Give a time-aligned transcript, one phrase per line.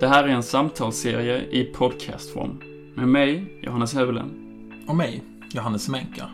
[0.00, 2.60] Det här är en samtalsserie i podcastform.
[2.94, 4.30] Med mig, Johannes Hövelin.
[4.86, 5.22] Och mig,
[5.54, 6.32] Johannes Menkar.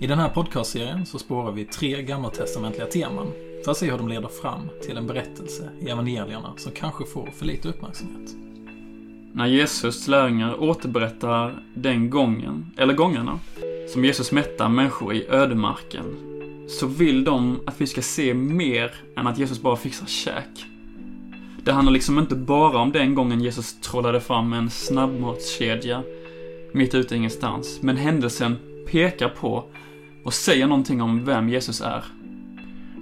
[0.00, 3.32] I den här podcastserien så spårar vi tre gammaltestamentliga teman
[3.64, 7.26] för att se hur de leder fram till en berättelse i evangelierna som kanske får
[7.26, 8.36] för lite uppmärksamhet.
[9.32, 13.38] När Jesus lärjungar återberättar den gången, eller gångerna,
[13.88, 16.04] som Jesus mättar människor i ödemarken,
[16.68, 20.66] så vill de att vi ska se mer än att Jesus bara fixar käk.
[21.66, 26.02] Det handlar liksom inte bara om den gången Jesus trollade fram en snabbmatskedja
[26.72, 28.56] mitt ute i ingenstans, men händelsen
[28.90, 29.64] pekar på
[30.24, 32.04] och säger någonting om vem Jesus är.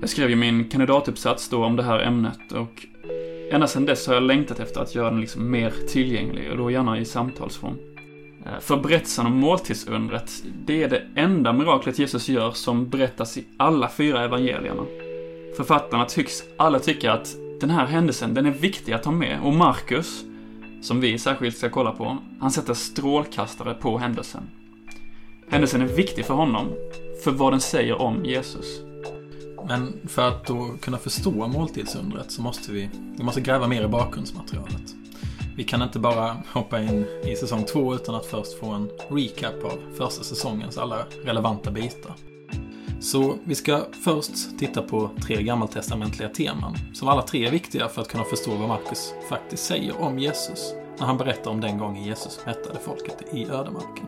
[0.01, 2.87] Jag skrev ju min kandidatuppsats då om det här ämnet och
[3.53, 6.71] ända sedan dess har jag längtat efter att göra den liksom mer tillgänglig och då
[6.71, 7.77] gärna i samtalsform.
[8.47, 10.31] Eh, för berättelsen om måltidsundret,
[10.67, 14.83] det är det enda miraklet Jesus gör som berättas i alla fyra evangelierna.
[15.57, 19.53] Författarna tycks alla tycka att den här händelsen, den är viktig att ha med och
[19.53, 20.25] Markus,
[20.83, 24.51] som vi särskilt ska kolla på, han sätter strålkastare på händelsen.
[25.49, 26.67] Händelsen är viktig för honom,
[27.25, 28.81] för vad den säger om Jesus.
[29.69, 33.89] Men för att då kunna förstå måltidsundret så måste vi, vi måste gräva mer i
[33.89, 34.95] bakgrundsmaterialet.
[35.57, 39.65] Vi kan inte bara hoppa in i säsong två utan att först få en recap
[39.65, 42.13] av första säsongens alla relevanta bitar.
[43.05, 48.03] Så vi ska först titta på tre gammaltestamentliga teman, som alla tre är viktiga för
[48.03, 52.05] att kunna förstå vad Markus faktiskt säger om Jesus, när han berättar om den gången
[52.05, 54.07] Jesus mättade folket i ödemarken.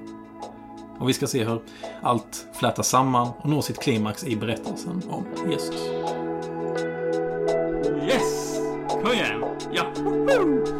[0.98, 1.62] Och vi ska se hur
[2.02, 5.90] allt flätas samman och når sitt klimax i berättelsen om Jesus.
[8.06, 8.58] Yes!
[8.88, 9.44] Kom igen!
[9.72, 9.84] Ja!
[9.96, 10.75] Woho!